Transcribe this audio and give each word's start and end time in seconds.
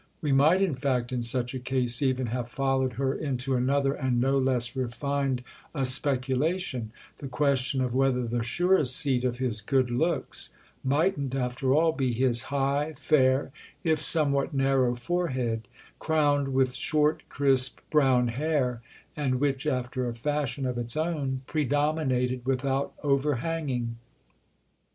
We 0.19 0.31
might 0.31 0.63
in 0.63 0.73
fact 0.73 1.11
in 1.13 1.21
such 1.21 1.53
a 1.53 1.59
case 1.59 2.01
even 2.01 2.25
have 2.25 2.49
followed 2.49 2.93
her 2.93 3.13
into 3.13 3.55
another 3.55 3.93
and 3.93 4.19
no 4.19 4.35
less 4.39 4.75
refined 4.75 5.43
a 5.75 5.85
speculation—the 5.85 7.27
question 7.27 7.81
of 7.81 7.93
whether 7.93 8.23
the 8.23 8.41
surest 8.41 8.95
seat 8.95 9.23
of 9.23 9.37
his 9.37 9.61
good 9.61 9.91
looks 9.91 10.55
mightn't 10.83 11.35
after 11.35 11.71
all 11.75 11.91
be 11.91 12.13
his 12.13 12.41
high, 12.49 12.93
fair, 12.97 13.51
if 13.83 13.99
somewhat 13.99 14.55
narrow, 14.55 14.95
forehead, 14.95 15.67
crowned 15.99 16.47
with 16.51 16.73
short 16.73 17.21
crisp 17.29 17.79
brown 17.91 18.29
hair 18.29 18.81
and 19.15 19.35
which, 19.39 19.67
after 19.67 20.07
a 20.09 20.15
fashion 20.15 20.65
of 20.65 20.79
its 20.79 20.97
own, 20.97 21.41
predominated 21.45 22.43
without 22.43 22.91
overhanging. 23.03 23.97